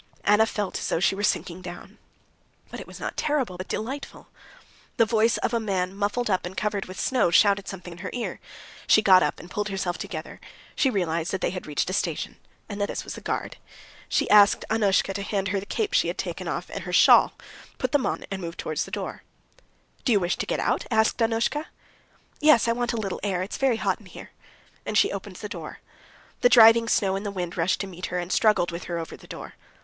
Anna 0.23 0.47
felt 0.47 0.79
as 0.79 0.87
though 0.89 0.99
she 0.99 1.13
were 1.13 1.21
sinking 1.21 1.61
down. 1.61 1.99
But 2.71 2.79
it 2.79 2.87
was 2.87 2.99
not 2.99 3.15
terrible, 3.15 3.55
but 3.55 3.67
delightful. 3.67 4.29
The 4.97 5.05
voice 5.05 5.37
of 5.37 5.53
a 5.53 5.59
man 5.59 5.93
muffled 5.95 6.27
up 6.27 6.43
and 6.43 6.57
covered 6.57 6.87
with 6.87 6.99
snow 6.99 7.29
shouted 7.29 7.67
something 7.67 7.91
in 7.93 7.99
her 7.99 8.09
ear. 8.11 8.39
She 8.87 9.03
got 9.03 9.21
up 9.21 9.39
and 9.39 9.47
pulled 9.51 9.69
herself 9.69 9.99
together; 9.99 10.39
she 10.75 10.89
realized 10.89 11.29
that 11.33 11.41
they 11.41 11.51
had 11.51 11.67
reached 11.67 11.87
a 11.87 11.93
station 11.93 12.37
and 12.67 12.81
that 12.81 12.87
this 12.87 13.03
was 13.03 13.13
the 13.13 13.21
guard. 13.21 13.57
She 14.09 14.27
asked 14.31 14.65
Annushka 14.71 15.13
to 15.13 15.21
hand 15.21 15.49
her 15.49 15.59
the 15.59 15.67
cape 15.67 15.93
she 15.93 16.07
had 16.07 16.17
taken 16.17 16.47
off 16.47 16.71
and 16.71 16.85
her 16.85 16.93
shawl, 16.93 17.33
put 17.77 17.91
them 17.91 18.07
on 18.07 18.25
and 18.31 18.41
moved 18.41 18.57
towards 18.59 18.85
the 18.85 18.89
door. 18.89 19.21
"Do 20.03 20.11
you 20.13 20.19
wish 20.19 20.35
to 20.37 20.47
get 20.47 20.59
out?" 20.59 20.83
asked 20.89 21.21
Annushka. 21.21 21.67
"Yes, 22.39 22.67
I 22.67 22.71
want 22.71 22.93
a 22.93 22.97
little 22.97 23.19
air. 23.21 23.43
It's 23.43 23.57
very 23.57 23.77
hot 23.77 23.99
in 23.99 24.07
here." 24.07 24.31
And 24.83 24.97
she 24.97 25.11
opened 25.11 25.35
the 25.35 25.47
door. 25.47 25.77
The 26.39 26.49
driving 26.49 26.87
snow 26.87 27.15
and 27.15 27.23
the 27.23 27.29
wind 27.29 27.55
rushed 27.55 27.79
to 27.81 27.85
meet 27.85 28.07
her 28.07 28.17
and 28.17 28.31
struggled 28.31 28.71
with 28.71 28.85
her 28.85 28.97
over 28.97 29.15
the 29.15 29.27
door. 29.27 29.53